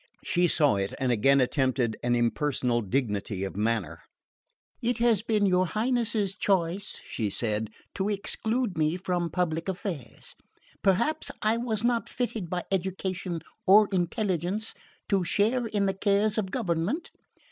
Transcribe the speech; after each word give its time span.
She 0.23 0.47
saw 0.47 0.77
it 0.77 0.95
and 0.97 1.11
again 1.11 1.39
attempted 1.39 1.95
an 2.01 2.15
impersonal 2.15 2.81
dignity 2.81 3.43
of 3.43 3.55
manner. 3.55 4.01
"It 4.81 4.97
has 4.97 5.21
been 5.21 5.45
your 5.45 5.67
Highness's 5.67 6.35
choice," 6.35 6.99
she 7.07 7.29
said, 7.29 7.69
"to 7.93 8.09
exclude 8.09 8.79
me 8.79 8.97
from 8.97 9.29
public 9.29 9.69
affairs. 9.69 10.33
Perhaps 10.81 11.29
I 11.43 11.57
was 11.57 11.83
not 11.83 12.09
fitted 12.09 12.49
by 12.49 12.63
education 12.71 13.41
or 13.67 13.87
intelligence 13.91 14.73
to 15.09 15.23
share 15.23 15.67
in 15.67 15.85
the 15.85 15.93
cares 15.93 16.39
of 16.39 16.49
government. 16.49 17.11